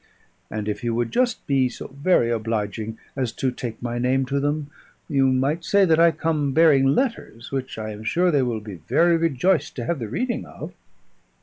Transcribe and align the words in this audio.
And 0.49 0.67
if 0.67 0.83
you 0.83 0.95
would 0.95 1.11
just 1.11 1.45
be 1.45 1.69
so 1.69 1.89
very 1.89 2.31
obliging 2.31 2.97
as 3.15 3.31
to 3.33 3.51
take 3.51 3.79
my 3.83 3.99
name 3.99 4.25
to 4.25 4.39
them, 4.39 4.71
you 5.07 5.27
might 5.27 5.63
say 5.63 5.85
that 5.85 5.99
I 5.99 6.09
come 6.09 6.53
bearing 6.53 6.87
letters 6.87 7.51
which 7.51 7.77
I 7.77 7.91
am 7.91 8.03
sure 8.03 8.31
they 8.31 8.41
will 8.41 8.61
be 8.61 8.81
very 8.87 9.15
rejoiced 9.15 9.75
to 9.75 9.85
have 9.85 9.99
the 9.99 10.07
reading 10.09 10.43
of." 10.43 10.73